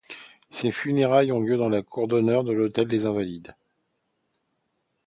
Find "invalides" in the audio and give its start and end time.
3.05-3.55